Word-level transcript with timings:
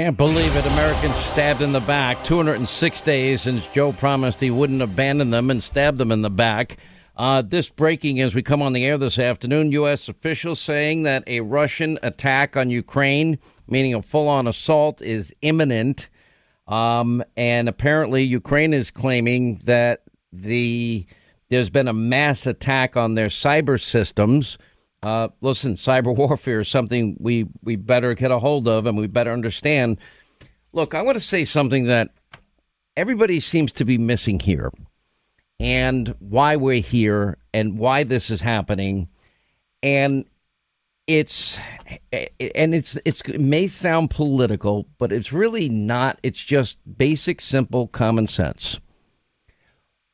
Can't 0.00 0.16
believe 0.16 0.56
it. 0.56 0.64
Americans 0.64 1.14
stabbed 1.14 1.60
in 1.60 1.72
the 1.72 1.80
back 1.80 2.24
206 2.24 3.02
days 3.02 3.42
since 3.42 3.66
Joe 3.66 3.92
promised 3.92 4.40
he 4.40 4.50
wouldn't 4.50 4.80
abandon 4.80 5.28
them 5.28 5.50
and 5.50 5.62
stabbed 5.62 5.98
them 5.98 6.10
in 6.10 6.22
the 6.22 6.30
back. 6.30 6.78
Uh, 7.18 7.42
this 7.42 7.68
breaking 7.68 8.18
as 8.18 8.34
we 8.34 8.40
come 8.40 8.62
on 8.62 8.72
the 8.72 8.86
air 8.86 8.96
this 8.96 9.18
afternoon. 9.18 9.72
U.S. 9.72 10.08
officials 10.08 10.58
saying 10.58 11.02
that 11.02 11.22
a 11.26 11.40
Russian 11.40 11.98
attack 12.02 12.56
on 12.56 12.70
Ukraine, 12.70 13.38
meaning 13.68 13.92
a 13.92 14.00
full 14.00 14.26
on 14.26 14.46
assault, 14.46 15.02
is 15.02 15.34
imminent. 15.42 16.08
Um, 16.66 17.22
and 17.36 17.68
apparently, 17.68 18.22
Ukraine 18.22 18.72
is 18.72 18.90
claiming 18.90 19.56
that 19.64 20.04
the 20.32 21.04
there's 21.50 21.68
been 21.68 21.88
a 21.88 21.92
mass 21.92 22.46
attack 22.46 22.96
on 22.96 23.16
their 23.16 23.28
cyber 23.28 23.78
systems. 23.78 24.56
Uh, 25.02 25.28
listen, 25.40 25.74
cyber 25.74 26.14
warfare 26.16 26.60
is 26.60 26.68
something 26.68 27.16
we, 27.18 27.46
we 27.62 27.76
better 27.76 28.14
get 28.14 28.30
a 28.30 28.38
hold 28.38 28.68
of 28.68 28.86
and 28.86 28.96
we 28.96 29.06
better 29.06 29.32
understand. 29.32 29.98
Look, 30.72 30.94
I 30.94 31.02
want 31.02 31.16
to 31.16 31.20
say 31.20 31.44
something 31.44 31.84
that 31.86 32.10
everybody 32.96 33.40
seems 33.40 33.72
to 33.72 33.84
be 33.84 33.98
missing 33.98 34.40
here 34.40 34.70
and 35.58 36.14
why 36.18 36.56
we're 36.56 36.80
here 36.80 37.38
and 37.52 37.78
why 37.78 38.04
this 38.04 38.30
is 38.30 38.40
happening. 38.40 39.08
And 39.82 40.26
it's 41.06 41.58
and 42.54 42.74
it's 42.74 42.96
it's 43.04 43.20
it 43.22 43.40
may 43.40 43.66
sound 43.66 44.10
political, 44.10 44.86
but 44.98 45.10
it's 45.10 45.32
really 45.32 45.68
not. 45.68 46.20
It's 46.22 46.42
just 46.42 46.78
basic, 46.98 47.40
simple 47.40 47.88
common 47.88 48.26
sense. 48.26 48.78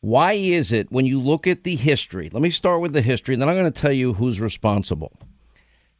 Why 0.06 0.34
is 0.34 0.70
it 0.70 0.92
when 0.92 1.04
you 1.04 1.20
look 1.20 1.48
at 1.48 1.64
the 1.64 1.74
history? 1.74 2.30
Let 2.32 2.40
me 2.40 2.52
start 2.52 2.80
with 2.80 2.92
the 2.92 3.02
history, 3.02 3.34
and 3.34 3.42
then 3.42 3.48
I'm 3.48 3.56
going 3.56 3.72
to 3.72 3.80
tell 3.80 3.90
you 3.90 4.12
who's 4.12 4.40
responsible. 4.40 5.18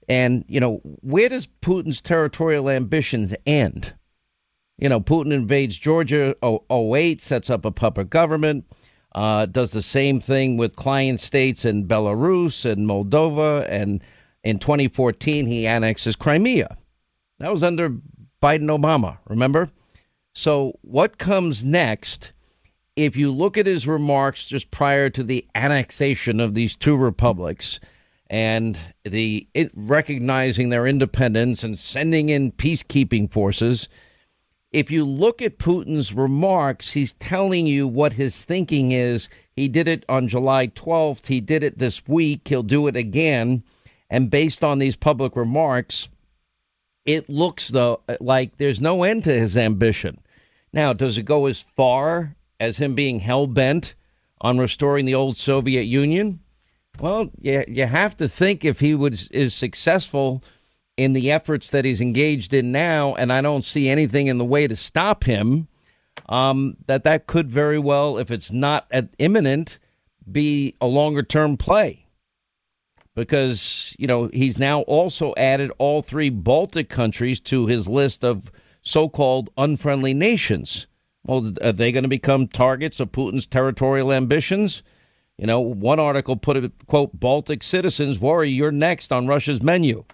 And, 0.08 0.44
you 0.46 0.60
know, 0.60 0.76
where 1.00 1.28
does 1.28 1.48
Putin's 1.60 2.00
territorial 2.00 2.70
ambitions 2.70 3.34
end? 3.46 3.94
You 4.78 4.88
know, 4.88 5.00
Putin 5.00 5.32
invades 5.32 5.76
Georgia 5.76 6.36
08, 6.70 7.20
sets 7.20 7.50
up 7.50 7.64
a 7.64 7.72
puppet 7.72 8.08
government, 8.08 8.66
uh, 9.12 9.46
does 9.46 9.72
the 9.72 9.82
same 9.82 10.20
thing 10.20 10.56
with 10.56 10.76
client 10.76 11.18
states 11.18 11.64
in 11.64 11.88
Belarus 11.88 12.64
and 12.64 12.86
Moldova. 12.88 13.66
And 13.68 14.04
in 14.44 14.60
2014, 14.60 15.46
he 15.46 15.66
annexes 15.66 16.14
Crimea. 16.14 16.76
That 17.40 17.50
was 17.50 17.64
under 17.64 17.90
Biden 18.40 18.70
Obama, 18.70 19.18
remember? 19.26 19.72
So, 20.32 20.78
what 20.82 21.18
comes 21.18 21.64
next? 21.64 22.30
If 22.96 23.14
you 23.14 23.30
look 23.30 23.58
at 23.58 23.66
his 23.66 23.86
remarks 23.86 24.48
just 24.48 24.70
prior 24.70 25.10
to 25.10 25.22
the 25.22 25.46
annexation 25.54 26.40
of 26.40 26.54
these 26.54 26.74
two 26.74 26.96
republics 26.96 27.78
and 28.28 28.78
the 29.04 29.46
it, 29.54 29.70
recognizing 29.74 30.70
their 30.70 30.86
independence 30.86 31.62
and 31.62 31.78
sending 31.78 32.30
in 32.30 32.50
peacekeeping 32.52 33.30
forces, 33.30 33.86
if 34.72 34.90
you 34.90 35.04
look 35.04 35.40
at 35.42 35.58
Putin's 35.58 36.12
remarks, 36.12 36.92
he's 36.92 37.12
telling 37.14 37.66
you 37.66 37.86
what 37.86 38.14
his 38.14 38.36
thinking 38.36 38.92
is. 38.92 39.28
He 39.54 39.68
did 39.68 39.86
it 39.86 40.04
on 40.08 40.28
July 40.28 40.66
12th. 40.68 41.26
He 41.26 41.40
did 41.40 41.62
it 41.62 41.78
this 41.78 42.06
week. 42.08 42.48
He'll 42.48 42.62
do 42.62 42.86
it 42.88 42.96
again. 42.96 43.62
And 44.10 44.30
based 44.30 44.64
on 44.64 44.78
these 44.78 44.96
public 44.96 45.36
remarks, 45.36 46.08
it 47.04 47.28
looks 47.28 47.68
though 47.68 48.00
like 48.20 48.56
there's 48.56 48.80
no 48.80 49.02
end 49.02 49.24
to 49.24 49.38
his 49.38 49.56
ambition. 49.56 50.18
Now, 50.72 50.92
does 50.92 51.16
it 51.16 51.22
go 51.22 51.46
as 51.46 51.62
far 51.62 52.36
as 52.60 52.78
him 52.78 52.94
being 52.94 53.20
hell 53.20 53.46
bent 53.46 53.94
on 54.40 54.58
restoring 54.58 55.04
the 55.04 55.14
old 55.14 55.36
Soviet 55.36 55.82
Union? 55.82 56.40
Well, 57.00 57.30
you, 57.40 57.64
you 57.68 57.86
have 57.86 58.16
to 58.18 58.28
think 58.28 58.64
if 58.64 58.80
he 58.80 58.94
was 58.94 59.28
is 59.28 59.54
successful 59.54 60.42
in 60.96 61.12
the 61.12 61.30
efforts 61.30 61.70
that 61.70 61.84
he's 61.84 62.00
engaged 62.00 62.54
in 62.54 62.72
now, 62.72 63.14
and 63.14 63.32
I 63.32 63.42
don't 63.42 63.64
see 63.64 63.88
anything 63.88 64.28
in 64.28 64.38
the 64.38 64.44
way 64.44 64.66
to 64.66 64.76
stop 64.76 65.24
him, 65.24 65.68
um, 66.28 66.76
that 66.86 67.04
that 67.04 67.26
could 67.26 67.50
very 67.50 67.78
well, 67.78 68.16
if 68.16 68.30
it's 68.30 68.50
not 68.50 68.90
imminent, 69.18 69.78
be 70.30 70.74
a 70.80 70.86
longer 70.86 71.22
term 71.22 71.56
play. 71.56 72.06
Because, 73.14 73.94
you 73.98 74.06
know, 74.06 74.28
he's 74.32 74.58
now 74.58 74.82
also 74.82 75.32
added 75.36 75.70
all 75.78 76.02
three 76.02 76.28
Baltic 76.28 76.88
countries 76.88 77.40
to 77.40 77.66
his 77.66 77.88
list 77.88 78.24
of 78.24 78.50
so 78.82 79.08
called 79.08 79.50
unfriendly 79.56 80.14
nations. 80.14 80.86
Well, 81.26 81.52
are 81.60 81.72
they 81.72 81.90
going 81.90 82.04
to 82.04 82.08
become 82.08 82.46
targets 82.46 83.00
of 83.00 83.10
Putin's 83.10 83.48
territorial 83.48 84.12
ambitions? 84.12 84.82
You 85.36 85.46
know, 85.46 85.60
one 85.60 85.98
article 85.98 86.36
put 86.36 86.56
it, 86.56 86.72
quote, 86.86 87.18
Baltic 87.18 87.62
citizens 87.64 88.20
worry 88.20 88.48
you're 88.48 88.70
next 88.70 89.12
on 89.12 89.26
Russia's 89.26 89.60
menu. 89.60 90.04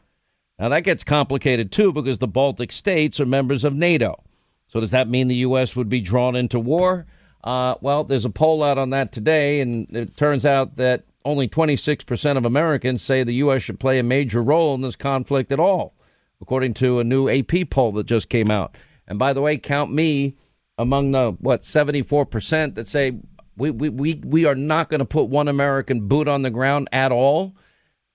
Now, 0.58 0.70
that 0.70 0.84
gets 0.84 1.04
complicated, 1.04 1.70
too, 1.70 1.92
because 1.92 2.18
the 2.18 2.26
Baltic 2.26 2.72
states 2.72 3.20
are 3.20 3.26
members 3.26 3.62
of 3.62 3.74
NATO. 3.74 4.22
So, 4.68 4.80
does 4.80 4.90
that 4.92 5.08
mean 5.08 5.28
the 5.28 5.36
U.S. 5.36 5.76
would 5.76 5.90
be 5.90 6.00
drawn 6.00 6.34
into 6.34 6.58
war? 6.58 7.06
Uh, 7.44 7.74
well, 7.82 8.04
there's 8.04 8.24
a 8.24 8.30
poll 8.30 8.62
out 8.62 8.78
on 8.78 8.90
that 8.90 9.12
today, 9.12 9.60
and 9.60 9.94
it 9.94 10.16
turns 10.16 10.46
out 10.46 10.76
that 10.76 11.04
only 11.24 11.46
26% 11.46 12.36
of 12.36 12.46
Americans 12.46 13.02
say 13.02 13.22
the 13.22 13.34
U.S. 13.34 13.62
should 13.62 13.78
play 13.78 13.98
a 13.98 14.02
major 14.02 14.42
role 14.42 14.74
in 14.74 14.80
this 14.80 14.96
conflict 14.96 15.52
at 15.52 15.60
all, 15.60 15.94
according 16.40 16.74
to 16.74 17.00
a 17.00 17.04
new 17.04 17.28
AP 17.28 17.68
poll 17.68 17.92
that 17.92 18.06
just 18.06 18.28
came 18.28 18.50
out. 18.50 18.76
And 19.06 19.18
by 19.18 19.32
the 19.32 19.42
way, 19.42 19.58
count 19.58 19.92
me 19.92 20.36
among 20.82 21.12
the 21.12 21.32
what 21.38 21.62
74% 21.62 22.74
that 22.74 22.86
say 22.86 23.18
we 23.56 23.70
we 23.70 23.88
we, 23.88 24.14
we 24.24 24.44
are 24.44 24.54
not 24.54 24.88
going 24.88 25.00
to 25.00 25.04
put 25.04 25.24
one 25.24 25.48
American 25.48 26.08
boot 26.08 26.28
on 26.28 26.42
the 26.42 26.50
ground 26.50 26.88
at 26.92 27.12
all. 27.12 27.54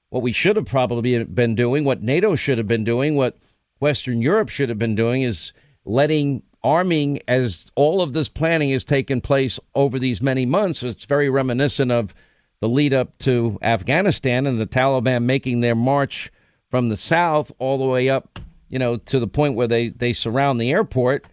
What 0.09 0.23
we 0.23 0.31
should 0.31 0.55
have 0.55 0.65
probably 0.65 1.23
been 1.23 1.55
doing, 1.55 1.83
what 1.83 2.01
NATO 2.01 2.35
should 2.35 2.57
have 2.57 2.67
been 2.67 2.83
doing, 2.83 3.15
what 3.15 3.37
Western 3.79 4.21
Europe 4.21 4.49
should 4.49 4.69
have 4.69 4.79
been 4.79 4.95
doing 4.95 5.21
is 5.21 5.51
letting 5.85 6.43
arming 6.63 7.19
as 7.27 7.71
all 7.75 8.01
of 8.01 8.13
this 8.13 8.29
planning 8.29 8.71
has 8.71 8.83
taken 8.83 9.21
place 9.21 9.59
over 9.75 9.99
these 9.99 10.21
many 10.21 10.45
months. 10.45 10.83
It's 10.83 11.05
very 11.05 11.29
reminiscent 11.29 11.91
of 11.91 12.13
the 12.59 12.69
lead 12.69 12.93
up 12.93 13.17
to 13.19 13.59
Afghanistan 13.61 14.47
and 14.47 14.59
the 14.59 14.65
Taliban 14.65 15.23
making 15.23 15.61
their 15.61 15.75
march 15.75 16.31
from 16.69 16.89
the 16.89 16.97
south 16.97 17.51
all 17.59 17.77
the 17.77 17.85
way 17.85 18.09
up, 18.09 18.39
you 18.69 18.79
know, 18.79 18.97
to 18.97 19.19
the 19.19 19.27
point 19.27 19.55
where 19.55 19.67
they, 19.67 19.89
they 19.89 20.13
surround 20.13 20.59
the 20.59 20.71
airport 20.71 21.25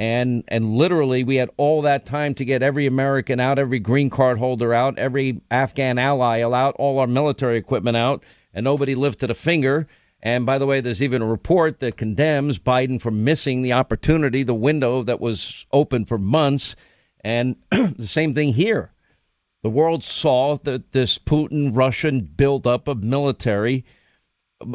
and 0.00 0.44
and 0.48 0.76
literally 0.76 1.22
we 1.22 1.36
had 1.36 1.50
all 1.58 1.82
that 1.82 2.06
time 2.06 2.34
to 2.36 2.44
get 2.44 2.62
every 2.62 2.86
American 2.86 3.38
out, 3.38 3.58
every 3.58 3.78
green 3.78 4.08
card 4.08 4.38
holder 4.38 4.72
out, 4.72 4.98
every 4.98 5.42
Afghan 5.50 5.98
ally 5.98 6.40
out, 6.40 6.74
all 6.78 6.98
our 6.98 7.06
military 7.06 7.58
equipment 7.58 7.98
out, 7.98 8.24
and 8.54 8.64
nobody 8.64 8.94
lifted 8.94 9.30
a 9.30 9.34
finger. 9.34 9.86
And 10.22 10.46
by 10.46 10.56
the 10.56 10.64
way, 10.64 10.80
there's 10.80 11.02
even 11.02 11.20
a 11.20 11.26
report 11.26 11.80
that 11.80 11.98
condemns 11.98 12.58
Biden 12.58 13.00
for 13.00 13.10
missing 13.10 13.60
the 13.60 13.74
opportunity, 13.74 14.42
the 14.42 14.54
window 14.54 15.02
that 15.02 15.20
was 15.20 15.66
open 15.70 16.06
for 16.06 16.16
months. 16.16 16.76
And 17.22 17.56
the 17.70 18.06
same 18.06 18.32
thing 18.32 18.54
here. 18.54 18.92
The 19.62 19.70
world 19.70 20.02
saw 20.02 20.56
that 20.64 20.92
this 20.92 21.18
Putin 21.18 21.76
Russian 21.76 22.22
buildup 22.22 22.88
of 22.88 23.04
military 23.04 23.84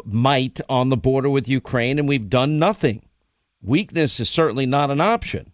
might 0.04 0.60
on 0.68 0.88
the 0.88 0.96
border 0.96 1.30
with 1.30 1.48
Ukraine, 1.48 1.98
and 1.98 2.06
we've 2.06 2.30
done 2.30 2.60
nothing 2.60 3.05
weakness 3.66 4.20
is 4.20 4.28
certainly 4.28 4.66
not 4.66 4.90
an 4.90 5.00
option. 5.00 5.52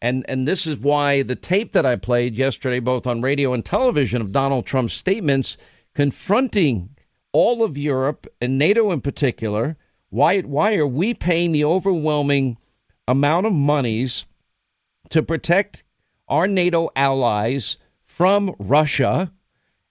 And 0.00 0.24
and 0.28 0.46
this 0.46 0.66
is 0.66 0.76
why 0.76 1.22
the 1.22 1.36
tape 1.36 1.72
that 1.72 1.86
I 1.86 1.96
played 1.96 2.36
yesterday, 2.36 2.80
both 2.80 3.06
on 3.06 3.22
radio 3.22 3.52
and 3.52 3.64
television, 3.64 4.20
of 4.20 4.32
Donald 4.32 4.66
Trump's 4.66 4.94
statements 4.94 5.56
confronting 5.94 6.90
all 7.32 7.64
of 7.64 7.76
Europe 7.76 8.26
and 8.40 8.58
NATO 8.58 8.90
in 8.92 9.00
particular, 9.00 9.76
why 10.10 10.40
why 10.40 10.76
are 10.76 10.86
we 10.86 11.14
paying 11.14 11.52
the 11.52 11.64
overwhelming 11.64 12.58
amount 13.08 13.46
of 13.46 13.52
monies 13.52 14.26
to 15.10 15.22
protect 15.22 15.82
our 16.28 16.46
NATO 16.46 16.90
allies 16.94 17.76
from 18.04 18.54
Russia, 18.58 19.32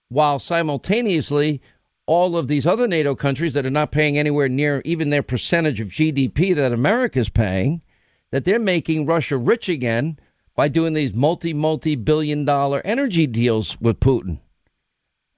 while 0.08 0.38
simultaneously 0.38 1.60
all 2.08 2.38
of 2.38 2.48
these 2.48 2.66
other 2.66 2.88
NATO 2.88 3.14
countries 3.14 3.52
that 3.52 3.66
are 3.66 3.70
not 3.70 3.92
paying 3.92 4.16
anywhere 4.16 4.48
near 4.48 4.80
even 4.86 5.10
their 5.10 5.22
percentage 5.22 5.78
of 5.78 5.88
GDP 5.88 6.56
that 6.56 6.72
America 6.72 7.18
is 7.18 7.28
paying, 7.28 7.82
that 8.30 8.46
they're 8.46 8.58
making 8.58 9.04
Russia 9.04 9.36
rich 9.36 9.68
again 9.68 10.18
by 10.56 10.68
doing 10.68 10.94
these 10.94 11.12
multi 11.12 11.52
multi 11.52 11.94
billion 11.96 12.46
dollar 12.46 12.80
energy 12.84 13.26
deals 13.26 13.78
with 13.78 14.00
Putin. 14.00 14.38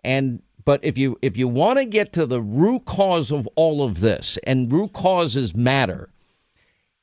And 0.05 0.43
but 0.65 0.79
if 0.85 0.97
you 0.97 1.19
if 1.21 1.37
you 1.37 1.49
want 1.49 1.81
to 1.81 1.85
get 1.85 2.13
to 2.13 2.25
the 2.25 2.41
root 2.41 2.85
cause 2.85 3.33
of 3.33 3.49
all 3.57 3.83
of 3.83 3.99
this, 3.99 4.39
and 4.45 4.73
root 4.73 4.93
causes 4.93 5.57
matter, 5.57 6.11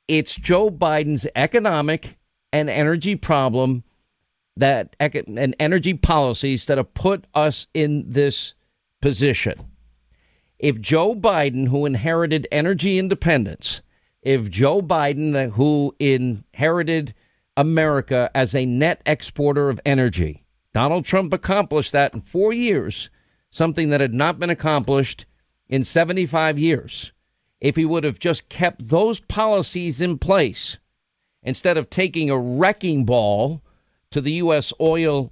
it's 0.07 0.35
Joe 0.35 0.71
Biden's 0.71 1.27
economic 1.35 2.17
and 2.53 2.69
energy 2.69 3.17
problem 3.17 3.83
that 4.55 4.95
and 4.99 5.55
energy 5.59 5.93
policies 5.93 6.65
that 6.67 6.77
have 6.77 6.93
put 6.93 7.27
us 7.33 7.67
in 7.73 8.05
this 8.07 8.53
position. 9.01 9.65
If 10.59 10.81
Joe 10.81 11.15
Biden, 11.15 11.67
who 11.67 11.85
inherited 11.85 12.47
energy 12.51 12.97
independence, 12.97 13.81
if 14.21 14.49
Joe 14.49 14.81
Biden, 14.81 15.51
who 15.51 15.95
inherited 15.99 17.13
America 17.55 18.31
as 18.33 18.55
a 18.55 18.65
net 18.65 19.01
exporter 19.05 19.69
of 19.69 19.79
energy, 19.85 20.43
Donald 20.73 21.05
Trump 21.05 21.33
accomplished 21.33 21.91
that 21.91 22.13
in 22.13 22.21
four 22.21 22.53
years, 22.53 23.09
something 23.51 23.89
that 23.89 24.01
had 24.01 24.13
not 24.13 24.39
been 24.39 24.49
accomplished 24.49 25.25
in 25.69 25.83
75 25.83 26.57
years. 26.59 27.11
if 27.59 27.75
he 27.75 27.85
would 27.85 28.03
have 28.03 28.19
just 28.19 28.49
kept 28.49 28.89
those 28.89 29.19
policies 29.19 29.99
in 29.99 30.17
place 30.19 30.77
instead 31.41 31.77
of 31.77 31.89
taking 31.89 32.29
a 32.29 32.37
wrecking 32.37 33.05
ball 33.05 33.61
to 34.11 34.21
the 34.21 34.33
U.S. 34.33 34.71
oil 34.79 35.31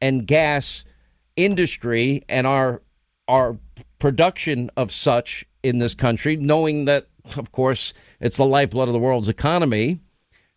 and 0.00 0.26
gas 0.26 0.84
industry 1.36 2.24
and 2.28 2.46
our 2.46 2.82
our 3.28 3.58
production 3.98 4.70
of 4.76 4.92
such 4.92 5.44
in 5.62 5.78
this 5.78 5.94
country, 5.94 6.36
knowing 6.36 6.84
that, 6.84 7.06
of 7.36 7.52
course, 7.52 7.92
it's 8.20 8.36
the 8.36 8.46
lifeblood 8.46 8.88
of 8.88 8.92
the 8.92 9.00
world's 9.00 9.28
economy, 9.28 10.00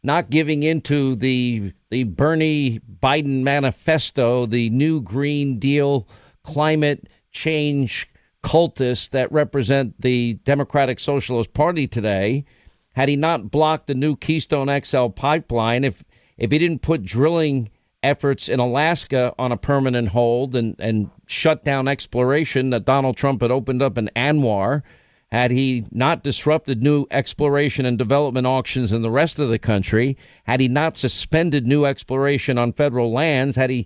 not 0.04 0.30
giving 0.30 0.64
into 0.64 1.16
the 1.16 1.74
the 1.90 2.04
Bernie 2.04 2.80
Biden 3.02 3.42
manifesto, 3.42 4.46
the 4.46 4.70
new 4.70 5.02
Green 5.02 5.58
Deal 5.58 6.08
climate 6.44 7.10
change 7.32 8.08
cultists 8.44 9.10
that 9.10 9.32
represent 9.32 10.00
the 10.00 10.36
Democratic 10.46 11.00
Socialist 11.00 11.54
Party 11.54 11.88
today. 11.88 12.46
Had 12.94 13.10
he 13.10 13.16
not 13.16 13.52
blocked 13.52 13.88
the 13.88 13.96
new 13.96 14.16
Keystone 14.16 14.70
XL 14.84 15.08
pipeline, 15.08 15.84
if 15.84 16.04
if 16.38 16.52
he 16.52 16.58
didn't 16.58 16.82
put 16.82 17.04
drilling 17.04 17.70
efforts 18.02 18.48
in 18.48 18.60
Alaska 18.60 19.34
on 19.38 19.52
a 19.52 19.58
permanent 19.58 20.10
hold 20.10 20.56
and, 20.56 20.76
and 20.80 21.10
shut 21.28 21.64
down 21.64 21.88
exploration 21.88 22.70
that 22.70 22.86
Donald 22.86 23.18
Trump 23.18 23.42
had 23.42 23.52
opened 23.52 23.82
up 23.82 23.98
in 23.98 24.10
ANWR 24.16 24.84
had 25.32 25.52
he 25.52 25.86
not 25.92 26.24
disrupted 26.24 26.82
new 26.82 27.06
exploration 27.12 27.86
and 27.86 27.98
development 27.98 28.48
auctions 28.48 28.92
in 28.92 29.04
the 29.04 29.12
rest 29.12 29.38
of 29.38 29.50
the 29.50 29.60
country, 29.60 30.18
had 30.46 30.60
he 30.60 30.68
not 30.68 30.98
suspended 30.98 31.68
new 31.68 31.86
exploration 31.86 32.58
on 32.58 32.74
federal 32.74 33.12
lands, 33.12 33.56
had 33.56 33.70
he 33.70 33.86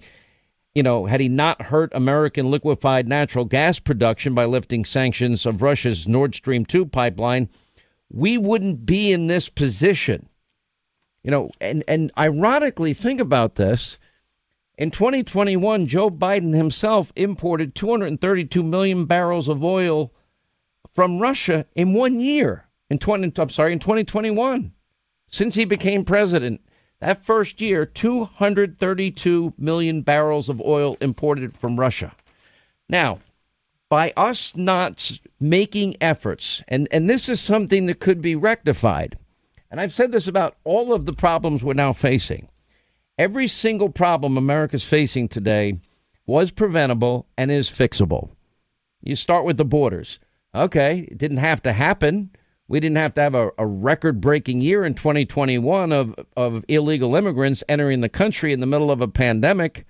you 0.74 0.81
know, 0.81 1.06
had 1.06 1.19
he 1.19 1.30
not 1.30 1.63
hurt 1.63 1.92
American 1.94 2.50
liquefied 2.50 3.07
natural 3.07 3.45
gas 3.45 3.80
production 3.80 4.33
by 4.33 4.45
lifting 4.45 4.83
sanctions 4.83 5.45
of 5.45 5.62
Russia's 5.62 6.07
Nord 6.07 6.33
Stream 6.33 6.66
2 6.66 6.88
pipeline, 6.88 7.50
we 8.12 8.39
wouldn't 8.39 8.86
be 8.86 9.12
in 9.12 9.27
this 9.27 9.50
position. 9.50 10.30
You 11.24 11.31
know, 11.31 11.51
and, 11.62 11.83
and 11.88 12.12
ironically, 12.18 12.94
think 12.94 13.21
about 13.21 13.56
this. 13.56 14.00
In 14.75 14.89
2021, 14.89 15.85
Joe 15.87 16.09
Biden 16.09 16.55
himself 16.55 17.13
imported 17.15 17.75
232 17.75 18.63
million 18.63 19.05
barrels 19.05 19.47
of 19.47 19.63
oil 19.63 20.11
from 20.93 21.19
Russia 21.19 21.67
in 21.75 21.93
one 21.93 22.19
year. 22.19 22.65
In 22.89 22.97
20, 22.97 23.33
I'm 23.39 23.49
sorry, 23.49 23.73
in 23.73 23.79
2021, 23.79 24.73
since 25.29 25.55
he 25.55 25.65
became 25.65 26.03
president, 26.03 26.61
that 26.99 27.23
first 27.23 27.61
year, 27.61 27.85
232 27.85 29.53
million 29.57 30.01
barrels 30.01 30.49
of 30.49 30.61
oil 30.61 30.97
imported 31.01 31.55
from 31.57 31.79
Russia. 31.79 32.15
Now, 32.89 33.19
by 33.89 34.11
us 34.17 34.55
not 34.55 35.19
making 35.39 35.97
efforts, 36.01 36.63
and, 36.67 36.87
and 36.91 37.09
this 37.09 37.29
is 37.29 37.39
something 37.39 37.85
that 37.85 37.99
could 37.99 38.21
be 38.21 38.35
rectified, 38.35 39.17
and 39.69 39.79
I've 39.79 39.93
said 39.93 40.11
this 40.11 40.27
about 40.27 40.55
all 40.63 40.93
of 40.93 41.05
the 41.05 41.13
problems 41.13 41.63
we're 41.63 41.73
now 41.73 41.93
facing. 41.93 42.47
Every 43.18 43.48
single 43.48 43.89
problem 43.89 44.38
America's 44.38 44.83
facing 44.83 45.27
today 45.27 45.80
was 46.25 46.51
preventable 46.51 47.27
and 47.38 47.51
is 47.51 47.69
fixable. 47.69 48.31
You 49.01 49.15
start 49.15 49.45
with 49.45 49.57
the 49.57 49.65
borders. 49.65 50.19
Okay, 50.56 51.07
it 51.12 51.18
didn't 51.18 51.38
have 51.38 51.62
to 51.63 51.74
happen. 51.74 52.31
We 52.68 52.80
didn't 52.80 52.98
have 52.98 53.13
to 53.15 53.21
have 53.21 53.36
a, 53.36 53.51
a 53.57 53.68
record 53.68 54.19
breaking 54.19 54.62
year 54.62 54.83
in 54.83 54.95
2021 54.95 55.92
of, 55.92 56.15
of 56.36 56.65
illegal 56.68 57.15
immigrants 57.15 57.63
entering 57.69 58.01
the 58.01 58.10
country 58.10 58.51
in 58.51 58.62
the 58.62 58.65
middle 58.65 58.89
of 58.89 59.01
a 59.01 59.07
pandemic. 59.07 59.86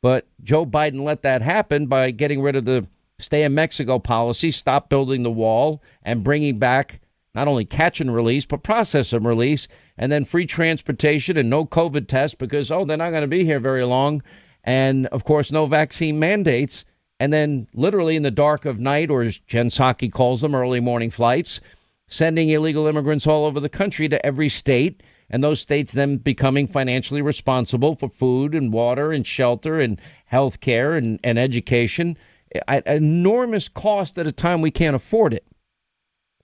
But 0.00 0.28
Joe 0.42 0.64
Biden 0.64 1.02
let 1.02 1.22
that 1.22 1.42
happen 1.42 1.86
by 1.86 2.12
getting 2.12 2.40
rid 2.40 2.54
of 2.54 2.64
the 2.64 2.86
stay 3.18 3.42
in 3.42 3.54
Mexico 3.54 3.98
policy, 3.98 4.52
stop 4.52 4.88
building 4.88 5.24
the 5.24 5.30
wall, 5.30 5.82
and 6.04 6.22
bringing 6.22 6.58
back 6.58 7.00
not 7.38 7.46
only 7.46 7.64
catch 7.64 8.00
and 8.00 8.12
release, 8.12 8.44
but 8.44 8.64
process 8.64 9.12
and 9.12 9.24
release, 9.24 9.68
and 9.96 10.10
then 10.10 10.24
free 10.24 10.44
transportation 10.44 11.36
and 11.36 11.48
no 11.48 11.64
COVID 11.64 12.08
tests 12.08 12.34
because, 12.34 12.72
oh, 12.72 12.84
they're 12.84 12.96
not 12.96 13.10
going 13.10 13.22
to 13.22 13.28
be 13.28 13.44
here 13.44 13.60
very 13.60 13.84
long. 13.84 14.24
And 14.64 15.06
of 15.08 15.22
course, 15.22 15.52
no 15.52 15.66
vaccine 15.66 16.18
mandates. 16.18 16.84
And 17.20 17.32
then, 17.32 17.68
literally 17.74 18.16
in 18.16 18.24
the 18.24 18.32
dark 18.32 18.64
of 18.64 18.80
night, 18.80 19.08
or 19.08 19.22
as 19.22 19.38
Jen 19.38 19.68
Psaki 19.68 20.12
calls 20.12 20.40
them, 20.40 20.52
early 20.52 20.80
morning 20.80 21.12
flights, 21.12 21.60
sending 22.08 22.48
illegal 22.48 22.88
immigrants 22.88 23.24
all 23.24 23.44
over 23.44 23.60
the 23.60 23.68
country 23.68 24.08
to 24.08 24.26
every 24.26 24.48
state, 24.48 25.04
and 25.30 25.44
those 25.44 25.60
states 25.60 25.92
then 25.92 26.16
becoming 26.16 26.66
financially 26.66 27.22
responsible 27.22 27.94
for 27.94 28.08
food 28.08 28.52
and 28.52 28.72
water 28.72 29.12
and 29.12 29.24
shelter 29.24 29.78
and 29.78 30.00
health 30.26 30.58
care 30.58 30.96
and, 30.96 31.20
and 31.22 31.38
education 31.38 32.16
at 32.66 32.84
enormous 32.86 33.68
cost 33.68 34.18
at 34.18 34.26
a 34.26 34.32
time 34.32 34.60
we 34.60 34.72
can't 34.72 34.96
afford 34.96 35.32
it. 35.32 35.44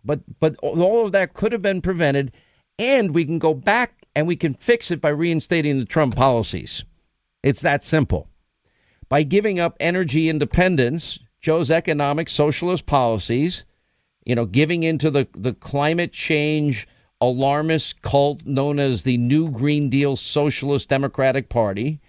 But 0.05 0.21
but 0.41 0.57
all 0.59 1.07
of 1.07 1.13
that 1.13 1.35
could 1.35 1.53
have 1.53 1.63
been 1.63 1.81
prevented, 1.81 2.33
and 2.79 3.15
we 3.15 3.25
can 3.25 3.39
go 3.39 3.55
back 3.55 4.07
and 4.15 4.27
we 4.27 4.37
can 4.37 4.55
fix 4.55 4.91
it 4.91 5.01
by 5.01 5.09
reinstating 5.09 5.79
the 5.79 5.85
Trump 5.85 6.17
policies. 6.17 6.85
It's 7.43 7.61
that 7.61 7.85
simple. 7.85 8.29
By 9.09 9.23
giving 9.23 9.61
up 9.61 9.77
energy 9.81 10.29
independence, 10.29 11.19
Joe's 11.41 11.71
economic 11.71 12.29
socialist 12.29 12.87
policies, 12.87 13.65
you 14.25 14.35
know, 14.35 14.47
giving 14.47 14.83
into 14.83 15.11
the, 15.11 15.29
the 15.37 15.53
climate 15.53 16.13
change 16.13 16.89
alarmist 17.21 18.03
cult 18.03 18.45
known 18.45 18.79
as 18.79 19.03
the 19.03 19.17
New 19.19 19.51
Green 19.51 19.89
Deal 19.89 20.17
Socialist 20.17 20.89
Democratic 20.89 21.49
Party, 21.49 22.01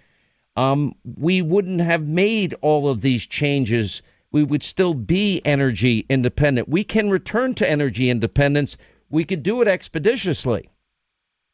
um, 0.56 0.94
we 1.04 1.42
wouldn't 1.42 1.80
have 1.80 2.08
made 2.08 2.54
all 2.62 2.88
of 2.88 3.02
these 3.02 3.26
changes. 3.26 4.02
We 4.32 4.42
would 4.42 4.62
still 4.62 4.94
be 4.94 5.40
energy 5.44 6.06
independent. 6.08 6.68
We 6.68 6.84
can 6.84 7.10
return 7.10 7.54
to 7.54 7.68
energy 7.68 8.10
independence. 8.10 8.76
We 9.08 9.24
could 9.24 9.42
do 9.42 9.62
it 9.62 9.68
expeditiously. 9.68 10.70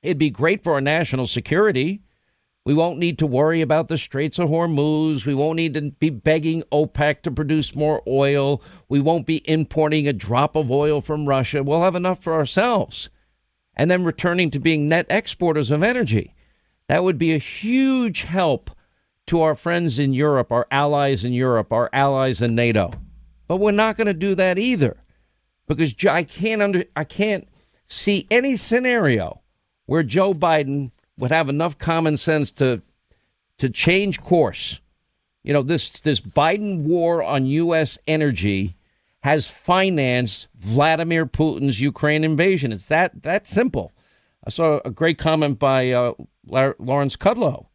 It'd 0.03 0.19
be 0.19 0.31
great 0.31 0.65
for 0.65 0.73
our 0.73 0.81
national 0.81 1.27
security. 1.27 2.03
We 2.65 2.75
won't 2.75 2.99
need 2.99 3.19
to 3.19 3.27
worry 3.27 3.61
about 3.61 3.89
the 3.89 3.97
Straits 3.97 4.39
of 4.39 4.49
Hormuz. 4.49 5.27
We 5.27 5.35
won't 5.35 5.57
need 5.57 5.75
to 5.75 5.91
be 5.91 6.11
begging 6.11 6.63
OPEC 6.73 7.23
to 7.23 7.31
produce 7.31 7.75
more 7.75 8.03
oil. 8.07 8.63
We 8.89 9.01
won't 9.01 9.27
be 9.27 9.49
importing 9.49 10.07
a 10.07 10.13
drop 10.13 10.55
of 10.55 10.71
oil 10.71 11.01
from 11.01 11.27
Russia. 11.27 11.63
We'll 11.63 11.83
have 11.83 11.97
enough 11.97 12.23
for 12.23 12.35
ourselves. 12.35 13.11
And 13.75 13.91
then 13.91 14.05
returning 14.05 14.51
to 14.53 14.61
being 14.61 14.89
net 14.89 15.07
exporters 15.11 15.71
of 15.71 15.83
energy. 15.83 16.35
That 16.89 17.03
would 17.03 17.19
be 17.19 17.35
a 17.35 17.39
huge 17.39 18.23
help 18.23 18.71
to 19.27 19.41
our 19.43 19.55
friends 19.55 19.99
in 19.99 20.13
Europe, 20.13 20.51
our 20.51 20.67
allies 20.71 21.25
in 21.25 21.33
Europe, 21.33 21.73
our 21.73 21.89
allies 21.93 22.43
in 22.43 22.55
NATO. 22.55 22.93
But 23.49 23.57
we're 23.57 23.73
not 23.73 23.97
going 23.97 24.07
to 24.07 24.15
do 24.15 24.35
that 24.35 24.59
either 24.59 24.97
because 25.67 25.95
I 26.07 26.25
can't 26.25 26.63
under 26.63 26.85
I 26.97 27.05
can't 27.05 27.49
see 27.87 28.27
any 28.31 28.57
scenario 28.57 29.41
where 29.87 30.03
Joe 30.03 30.35
Biden 30.35 30.91
would 31.19 31.31
have 31.31 31.49
enough 31.49 31.79
common 31.79 32.17
sense 32.17 32.51
to 32.53 32.82
to 33.58 33.69
change 33.69 34.20
course. 34.20 34.81
You 35.43 35.53
know, 35.53 35.63
this 35.63 36.01
this 36.01 36.20
Biden 36.20 36.82
war 36.82 37.23
on 37.23 37.46
U.S. 37.46 37.99
energy 38.06 38.77
has 39.20 39.49
financed 39.49 40.49
Vladimir 40.58 41.27
Putin's 41.27 41.81
Ukraine 41.81 42.25
invasion. 42.25 42.73
It's 42.73 42.87
that 42.87 43.23
that 43.23 43.46
simple. 43.46 43.93
I 44.44 44.51
saw 44.51 44.81
a 44.85 44.91
great 44.91 45.19
comment 45.19 45.58
by 45.58 45.93
uh, 45.93 46.15
Lawrence 46.44 47.17
Kudlow, 47.17 47.67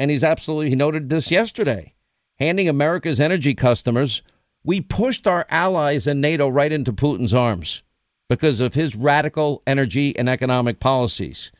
and 0.00 0.10
he's 0.10 0.24
absolutely 0.24 0.70
he 0.70 0.74
noted 0.74 1.08
this 1.08 1.30
yesterday, 1.30 1.94
handing 2.38 2.68
America's 2.68 3.20
energy 3.20 3.54
customers. 3.54 4.22
We 4.64 4.80
pushed 4.80 5.26
our 5.26 5.46
allies 5.48 6.06
in 6.06 6.20
NATO 6.20 6.48
right 6.48 6.72
into 6.72 6.92
Putin's 6.92 7.34
arms 7.34 7.82
because 8.28 8.60
of 8.60 8.74
his 8.74 8.96
radical 8.96 9.62
energy 9.66 10.16
and 10.18 10.28
economic 10.28 10.80
policies 10.80 11.52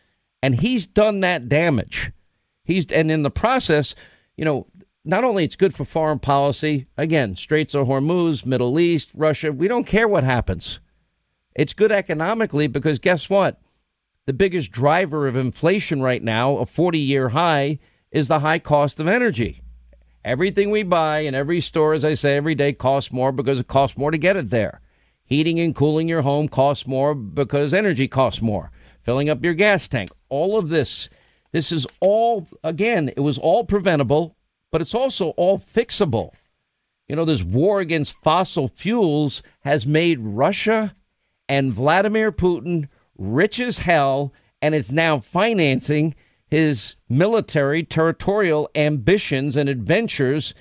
and 0.43 0.57
he's 0.57 0.87
done 0.87 1.21
that 1.21 1.49
damage. 1.49 2.13
He's 2.65 2.91
and 2.93 3.11
in 3.11 3.23
the 3.23 3.31
process, 3.31 3.95
you 4.37 4.45
know, 4.45 4.67
not 5.05 5.25
only 5.25 5.45
it's 5.45 5.57
good 5.57 5.75
for 5.75 5.85
foreign 5.85 6.19
policy. 6.19 6.87
Again, 6.97 7.37
Straits 7.37 7.75
of 7.75 7.87
Hormuz, 7.87 8.45
Middle 8.45 8.79
East, 8.79 9.13
Russia. 9.15 9.53
We 9.53 9.69
don't 9.69 9.87
care 9.87 10.09
what 10.09 10.25
happens. 10.25 10.81
It's 11.55 11.73
good 11.73 11.93
economically 11.93 12.67
because 12.67 12.99
guess 12.99 13.29
what? 13.29 13.61
The 14.27 14.33
biggest 14.33 14.71
driver 14.71 15.27
of 15.27 15.37
inflation 15.37 16.01
right 16.03 16.23
now, 16.23 16.59
a 16.59 16.67
40-year 16.67 17.31
high, 17.31 17.79
is 18.11 18.29
the 18.29 18.41
high 18.41 18.59
cost 18.59 19.01
of 19.01 19.07
energy. 19.07 19.63
Everything 20.25 20.71
we 20.71 20.83
buy 20.83 21.21
in 21.21 21.35
every 21.35 21.61
store, 21.61 21.95
as 21.95 22.05
I 22.05 22.15
say 22.15 22.37
every 22.37 22.55
day, 22.55 22.73
costs 22.73 23.13
more 23.13 23.33
because 23.33 23.59
it 23.61 23.69
costs 23.69 23.97
more 23.97 24.11
to 24.11 24.19
get 24.19 24.37
it 24.37 24.51
there. 24.51 24.81
Heating 25.25 25.59
and 25.61 25.75
cooling 25.75 26.09
your 26.09 26.23
home 26.23 26.49
costs 26.49 26.87
more 26.87 27.15
because 27.15 27.73
energy 27.73 28.09
costs 28.09 28.43
more 28.43 28.71
filling 29.03 29.31
up 29.31 29.43
your 29.43 29.55
gas 29.55 29.89
tank. 29.89 30.11
All 30.29 30.59
of 30.59 30.69
this, 30.69 31.09
this 31.53 31.73
is 31.73 31.87
all, 32.01 32.47
again, 32.63 33.09
it 33.17 33.21
was 33.21 33.39
all 33.39 33.65
preventable, 33.65 34.37
but 34.71 34.81
it's 34.81 34.95
also 34.95 35.31
all 35.31 35.59
fixable. 35.59 36.33
You 37.09 37.17
know, 37.17 37.25
this 37.25 37.43
war 37.43 37.81
against 37.81 38.21
fossil 38.23 38.69
fuels 38.69 39.43
has 39.61 39.87
made 39.87 40.21
Russia 40.21 40.95
and 41.49 41.73
Vladimir 41.73 42.31
Putin 42.31 42.89
rich 43.19 43.59
as 43.59 43.79
hell, 43.79 44.33
and 44.63 44.75
is 44.75 44.93
now 44.93 45.19
financing 45.19 46.15
his 46.51 46.97
military 47.09 47.83
territorial 47.83 48.69
ambitions 48.75 49.57
and 49.57 49.69
adventures. 49.69 50.53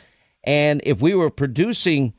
And 0.44 0.82
if 0.86 1.02
we 1.02 1.14
were 1.14 1.30
producing 1.30 2.14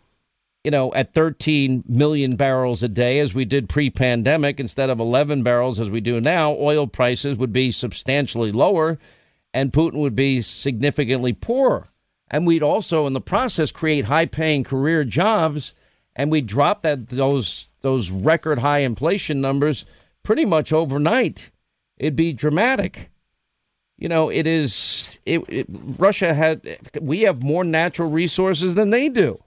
you 0.65 0.71
know, 0.71 0.93
at 0.93 1.15
13 1.15 1.85
million 1.89 2.37
barrels 2.37 2.83
a 2.83 2.89
day 2.89 3.19
as 3.19 3.33
we 3.33 3.45
did 3.45 3.69
pre 3.69 3.89
pandemic 3.89 4.61
instead 4.61 4.91
of 4.91 5.01
11 5.01 5.43
barrels 5.43 5.81
as 5.81 5.89
we 5.89 6.01
do 6.01 6.21
now, 6.21 6.53
oil 6.53 6.87
prices 6.87 7.37
would 7.39 7.53
be 7.53 7.71
substantially 7.71 8.53
lower 8.53 8.99
and 9.55 9.73
Putin 9.73 9.95
would 9.95 10.15
be 10.15 10.43
significantly 10.43 11.33
poorer. 11.33 11.89
And 12.31 12.47
we'd 12.47 12.63
also, 12.63 13.07
in 13.07 13.13
the 13.13 13.21
process, 13.21 13.73
create 13.73 14.05
high 14.05 14.27
paying 14.27 14.63
career 14.63 15.03
jobs 15.03 15.75
and 16.15 16.31
we'd 16.31 16.47
drop 16.47 16.83
that 16.83 17.09
those 17.09 17.71
those 17.81 18.11
record 18.11 18.59
high 18.59 18.81
inflation 18.81 19.41
numbers 19.41 19.87
pretty 20.23 20.45
much 20.45 20.73
overnight. 20.73 21.51
It'd 21.97 22.17
be 22.17 22.33
dramatic. 22.33 23.10
You 24.01 24.09
know, 24.09 24.31
it 24.31 24.47
is. 24.47 25.19
It, 25.27 25.45
it, 25.49 25.67
Russia 25.69 26.33
had. 26.33 26.79
We 27.01 27.21
have 27.21 27.43
more 27.43 27.65
natural 27.65 28.11
resources 28.11 28.75
than 28.75 28.89
they 28.89 29.11
do. 29.11 29.45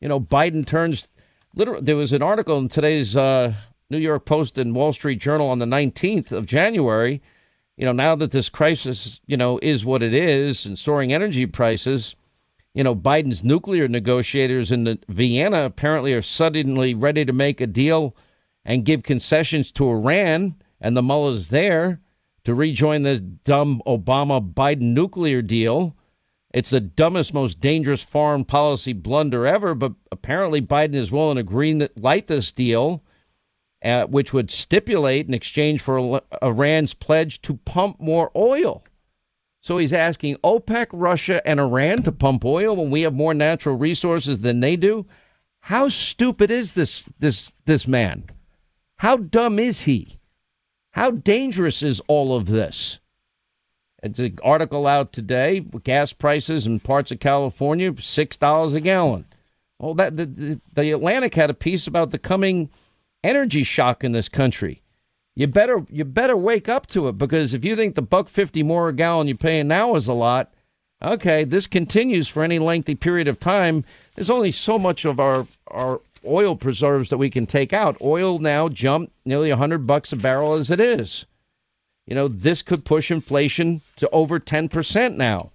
You 0.00 0.08
know, 0.08 0.20
Biden 0.20 0.64
turns. 0.64 1.08
Literally, 1.56 1.82
there 1.82 1.96
was 1.96 2.12
an 2.12 2.22
article 2.22 2.56
in 2.58 2.68
today's 2.68 3.16
uh, 3.16 3.54
New 3.90 3.98
York 3.98 4.24
Post 4.24 4.58
and 4.58 4.76
Wall 4.76 4.92
Street 4.92 5.20
Journal 5.20 5.48
on 5.48 5.58
the 5.58 5.66
19th 5.66 6.30
of 6.30 6.46
January. 6.46 7.20
You 7.76 7.84
know, 7.84 7.92
now 7.92 8.14
that 8.14 8.30
this 8.30 8.48
crisis, 8.48 9.20
you 9.26 9.36
know, 9.36 9.58
is 9.60 9.84
what 9.84 10.04
it 10.04 10.14
is, 10.14 10.64
and 10.64 10.78
soaring 10.78 11.12
energy 11.12 11.46
prices, 11.46 12.14
you 12.74 12.84
know, 12.84 12.94
Biden's 12.94 13.42
nuclear 13.42 13.88
negotiators 13.88 14.70
in 14.70 14.84
the 14.84 15.00
Vienna 15.08 15.64
apparently 15.64 16.12
are 16.12 16.22
suddenly 16.22 16.94
ready 16.94 17.24
to 17.24 17.32
make 17.32 17.60
a 17.60 17.66
deal 17.66 18.14
and 18.64 18.84
give 18.84 19.02
concessions 19.02 19.72
to 19.72 19.88
Iran 19.88 20.54
and 20.80 20.96
the 20.96 21.02
mullahs 21.02 21.48
there 21.48 22.00
to 22.48 22.54
rejoin 22.54 23.02
the 23.02 23.20
dumb 23.20 23.82
Obama 23.86 24.40
Biden 24.40 24.94
nuclear 24.94 25.42
deal. 25.42 25.94
It's 26.54 26.70
the 26.70 26.80
dumbest, 26.80 27.34
most 27.34 27.60
dangerous 27.60 28.02
foreign 28.02 28.46
policy 28.46 28.94
blunder 28.94 29.46
ever, 29.46 29.74
but 29.74 29.92
apparently 30.10 30.62
Biden 30.62 30.94
is 30.94 31.12
willing 31.12 31.36
to 31.36 31.42
green 31.42 31.86
light 31.98 32.26
this 32.26 32.50
deal, 32.50 33.04
uh, 33.84 34.06
which 34.06 34.32
would 34.32 34.50
stipulate 34.50 35.28
in 35.28 35.34
exchange 35.34 35.82
for 35.82 36.22
Iran's 36.40 36.94
pledge 36.94 37.42
to 37.42 37.58
pump 37.66 38.00
more 38.00 38.30
oil. 38.34 38.82
So 39.60 39.76
he's 39.76 39.92
asking 39.92 40.36
OPEC, 40.36 40.86
Russia, 40.94 41.46
and 41.46 41.60
Iran 41.60 42.02
to 42.04 42.12
pump 42.12 42.46
oil 42.46 42.74
when 42.74 42.88
we 42.88 43.02
have 43.02 43.12
more 43.12 43.34
natural 43.34 43.76
resources 43.76 44.40
than 44.40 44.60
they 44.60 44.76
do. 44.76 45.04
How 45.60 45.90
stupid 45.90 46.50
is 46.50 46.72
this 46.72 47.06
this 47.18 47.52
this 47.66 47.86
man? 47.86 48.24
How 49.00 49.18
dumb 49.18 49.58
is 49.58 49.82
he? 49.82 50.17
How 50.98 51.12
dangerous 51.12 51.80
is 51.84 52.02
all 52.08 52.34
of 52.34 52.46
this? 52.46 52.98
It's 54.02 54.18
an 54.18 54.36
article 54.42 54.88
out 54.88 55.12
today. 55.12 55.60
Gas 55.60 56.12
prices 56.12 56.66
in 56.66 56.80
parts 56.80 57.12
of 57.12 57.20
California 57.20 57.94
six 58.00 58.36
dollars 58.36 58.74
a 58.74 58.80
gallon. 58.80 59.24
Well, 59.78 59.94
that 59.94 60.16
the, 60.16 60.60
the 60.74 60.90
Atlantic 60.90 61.36
had 61.36 61.50
a 61.50 61.54
piece 61.54 61.86
about 61.86 62.10
the 62.10 62.18
coming 62.18 62.68
energy 63.22 63.62
shock 63.62 64.02
in 64.02 64.10
this 64.10 64.28
country. 64.28 64.82
You 65.36 65.46
better 65.46 65.86
you 65.88 66.04
better 66.04 66.36
wake 66.36 66.68
up 66.68 66.88
to 66.88 67.06
it 67.06 67.16
because 67.16 67.54
if 67.54 67.64
you 67.64 67.76
think 67.76 67.94
the 67.94 68.02
buck 68.02 68.28
fifty 68.28 68.64
more 68.64 68.88
a 68.88 68.92
gallon 68.92 69.28
you're 69.28 69.36
paying 69.36 69.68
now 69.68 69.94
is 69.94 70.08
a 70.08 70.14
lot, 70.14 70.52
okay, 71.00 71.44
this 71.44 71.68
continues 71.68 72.26
for 72.26 72.42
any 72.42 72.58
lengthy 72.58 72.96
period 72.96 73.28
of 73.28 73.38
time. 73.38 73.84
There's 74.16 74.30
only 74.30 74.50
so 74.50 74.80
much 74.80 75.04
of 75.04 75.20
our 75.20 75.46
our 75.68 76.00
oil 76.26 76.56
preserves 76.56 77.10
that 77.10 77.18
we 77.18 77.30
can 77.30 77.46
take 77.46 77.72
out. 77.72 77.96
Oil 78.00 78.38
now 78.38 78.68
jumped 78.68 79.12
nearly 79.24 79.50
100 79.50 79.86
bucks 79.86 80.12
a 80.12 80.16
barrel 80.16 80.54
as 80.54 80.70
it 80.70 80.80
is. 80.80 81.26
You 82.06 82.14
know, 82.14 82.28
this 82.28 82.62
could 82.62 82.84
push 82.84 83.10
inflation 83.10 83.82
to 83.96 84.08
over 84.10 84.40
10% 84.40 85.16
now. 85.16 85.52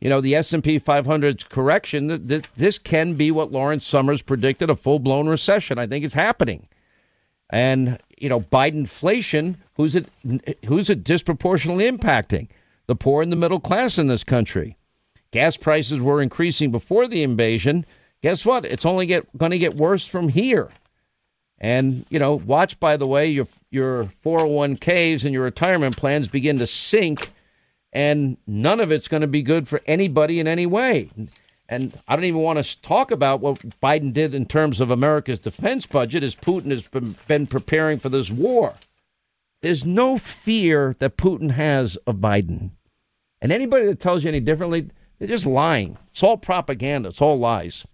You 0.00 0.10
know, 0.10 0.20
the 0.20 0.34
S&P 0.34 0.80
500's 0.80 1.44
correction, 1.44 2.26
this, 2.26 2.42
this 2.56 2.78
can 2.78 3.14
be 3.14 3.30
what 3.30 3.52
Lawrence 3.52 3.86
Summers 3.86 4.20
predicted, 4.20 4.68
a 4.68 4.74
full-blown 4.74 5.28
recession. 5.28 5.78
I 5.78 5.86
think 5.86 6.04
it's 6.04 6.14
happening. 6.14 6.68
And, 7.50 7.98
you 8.18 8.28
know, 8.28 8.40
Biden 8.40 8.80
inflation, 8.80 9.58
who's 9.74 9.94
it 9.94 10.06
who's 10.64 10.90
it 10.90 11.04
disproportionately 11.04 11.88
impacting? 11.88 12.48
The 12.86 12.96
poor 12.96 13.22
and 13.22 13.30
the 13.30 13.36
middle 13.36 13.60
class 13.60 13.98
in 13.98 14.08
this 14.08 14.24
country. 14.24 14.76
Gas 15.30 15.56
prices 15.56 16.00
were 16.00 16.20
increasing 16.20 16.70
before 16.70 17.06
the 17.06 17.22
invasion 17.22 17.86
guess 18.22 18.46
what? 18.46 18.64
It's 18.64 18.86
only 18.86 19.06
get 19.06 19.36
going 19.36 19.50
to 19.50 19.58
get 19.58 19.74
worse 19.74 20.06
from 20.06 20.28
here. 20.28 20.70
And 21.58 22.06
you 22.08 22.18
know, 22.18 22.34
watch 22.34 22.80
by 22.80 22.96
the 22.96 23.06
way 23.06 23.26
your 23.26 23.46
your 23.70 24.04
401ks 24.24 25.24
and 25.24 25.32
your 25.32 25.44
retirement 25.44 25.96
plans 25.96 26.28
begin 26.28 26.58
to 26.58 26.66
sink, 26.66 27.30
and 27.92 28.36
none 28.46 28.80
of 28.80 28.90
it's 28.90 29.08
going 29.08 29.20
to 29.20 29.26
be 29.26 29.42
good 29.42 29.68
for 29.68 29.80
anybody 29.86 30.40
in 30.40 30.48
any 30.48 30.66
way. 30.66 31.10
And 31.68 31.98
I 32.06 32.16
don't 32.16 32.26
even 32.26 32.42
want 32.42 32.62
to 32.62 32.82
talk 32.82 33.10
about 33.10 33.40
what 33.40 33.80
Biden 33.80 34.12
did 34.12 34.34
in 34.34 34.44
terms 34.44 34.78
of 34.78 34.90
America's 34.90 35.38
defense 35.38 35.86
budget 35.86 36.22
as 36.22 36.34
Putin 36.34 36.70
has 36.70 36.86
been, 36.86 37.16
been 37.26 37.46
preparing 37.46 37.98
for 37.98 38.10
this 38.10 38.30
war. 38.30 38.74
There's 39.62 39.86
no 39.86 40.18
fear 40.18 40.96
that 40.98 41.16
Putin 41.16 41.52
has 41.52 41.96
of 42.06 42.16
Biden. 42.16 42.72
And 43.40 43.50
anybody 43.52 43.86
that 43.86 44.00
tells 44.00 44.22
you 44.22 44.28
any 44.28 44.40
differently, 44.40 44.90
they're 45.18 45.28
just 45.28 45.46
lying. 45.46 45.96
It's 46.10 46.22
all 46.22 46.36
propaganda. 46.36 47.08
It's 47.08 47.22
all 47.22 47.38
lies. 47.38 47.86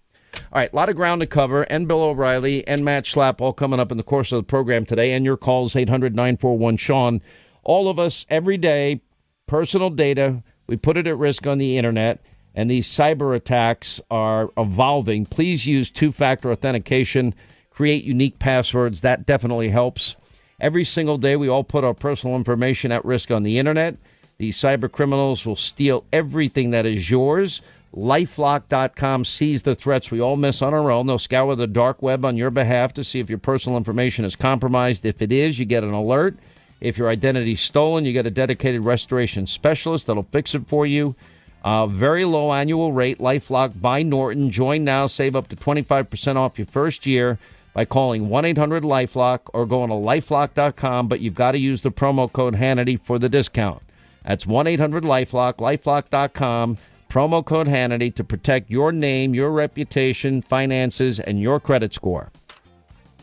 All 0.50 0.58
right, 0.60 0.72
a 0.72 0.76
lot 0.76 0.88
of 0.88 0.96
ground 0.96 1.20
to 1.20 1.26
cover. 1.26 1.62
And 1.64 1.86
Bill 1.86 2.02
O'Reilly 2.02 2.66
and 2.66 2.84
Matt 2.84 3.04
Schlapp 3.04 3.40
all 3.40 3.52
coming 3.52 3.80
up 3.80 3.90
in 3.90 3.98
the 3.98 4.02
course 4.02 4.32
of 4.32 4.38
the 4.38 4.44
program 4.44 4.86
today. 4.86 5.12
And 5.12 5.24
your 5.24 5.36
calls, 5.36 5.76
800 5.76 6.14
941 6.14 6.76
Sean. 6.78 7.20
All 7.64 7.90
of 7.90 7.98
us, 7.98 8.24
every 8.30 8.56
day, 8.56 9.02
personal 9.46 9.90
data, 9.90 10.42
we 10.66 10.76
put 10.76 10.96
it 10.96 11.06
at 11.06 11.18
risk 11.18 11.46
on 11.46 11.58
the 11.58 11.76
internet, 11.76 12.20
and 12.54 12.70
these 12.70 12.88
cyber 12.88 13.36
attacks 13.36 14.00
are 14.10 14.50
evolving. 14.56 15.26
Please 15.26 15.66
use 15.66 15.90
two 15.90 16.12
factor 16.12 16.50
authentication, 16.50 17.34
create 17.70 18.04
unique 18.04 18.38
passwords. 18.38 19.02
That 19.02 19.26
definitely 19.26 19.68
helps. 19.68 20.16
Every 20.60 20.84
single 20.84 21.18
day, 21.18 21.36
we 21.36 21.48
all 21.48 21.64
put 21.64 21.84
our 21.84 21.94
personal 21.94 22.36
information 22.36 22.90
at 22.90 23.04
risk 23.04 23.30
on 23.30 23.42
the 23.42 23.58
internet. 23.58 23.96
These 24.38 24.56
cyber 24.56 24.90
criminals 24.90 25.44
will 25.44 25.56
steal 25.56 26.04
everything 26.12 26.70
that 26.70 26.86
is 26.86 27.10
yours. 27.10 27.60
Lifelock.com 27.94 29.24
sees 29.24 29.62
the 29.62 29.74
threats 29.74 30.10
we 30.10 30.20
all 30.20 30.36
miss 30.36 30.60
on 30.60 30.74
our 30.74 30.90
own. 30.90 31.06
They'll 31.06 31.18
scour 31.18 31.56
the 31.56 31.66
dark 31.66 32.02
web 32.02 32.24
on 32.24 32.36
your 32.36 32.50
behalf 32.50 32.92
to 32.94 33.04
see 33.04 33.18
if 33.18 33.30
your 33.30 33.38
personal 33.38 33.78
information 33.78 34.24
is 34.24 34.36
compromised. 34.36 35.06
If 35.06 35.22
it 35.22 35.32
is, 35.32 35.58
you 35.58 35.64
get 35.64 35.84
an 35.84 35.92
alert. 35.92 36.36
If 36.80 36.98
your 36.98 37.08
identity 37.08 37.52
is 37.52 37.60
stolen, 37.60 38.04
you 38.04 38.12
get 38.12 38.26
a 38.26 38.30
dedicated 38.30 38.84
restoration 38.84 39.46
specialist 39.46 40.06
that'll 40.06 40.24
fix 40.24 40.54
it 40.54 40.66
for 40.68 40.86
you. 40.86 41.16
Uh, 41.64 41.86
very 41.86 42.24
low 42.24 42.52
annual 42.52 42.92
rate, 42.92 43.18
Lifelock 43.18 43.80
by 43.80 44.02
Norton. 44.02 44.50
Join 44.50 44.84
now, 44.84 45.06
save 45.06 45.34
up 45.34 45.48
to 45.48 45.56
25% 45.56 46.36
off 46.36 46.58
your 46.58 46.66
first 46.66 47.04
year 47.04 47.38
by 47.74 47.84
calling 47.84 48.28
1 48.28 48.44
800 48.44 48.84
Lifelock 48.84 49.40
or 49.52 49.66
going 49.66 49.90
to 49.90 49.96
lifelock.com, 49.96 51.08
but 51.08 51.20
you've 51.20 51.34
got 51.34 51.52
to 51.52 51.58
use 51.58 51.80
the 51.80 51.90
promo 51.90 52.32
code 52.32 52.54
Hannity 52.54 53.00
for 53.00 53.18
the 53.18 53.28
discount. 53.28 53.82
That's 54.24 54.46
1 54.46 54.66
800 54.66 55.02
Lifelock, 55.02 55.56
lifelock.com. 55.56 56.78
Promo 57.08 57.42
code 57.42 57.68
Hannity 57.68 58.14
to 58.16 58.22
protect 58.22 58.70
your 58.70 58.92
name, 58.92 59.34
your 59.34 59.50
reputation, 59.50 60.42
finances, 60.42 61.18
and 61.18 61.40
your 61.40 61.58
credit 61.58 61.94
score. 61.94 62.30